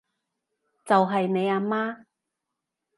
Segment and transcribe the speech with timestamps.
[0.83, 2.05] 就係你阿媽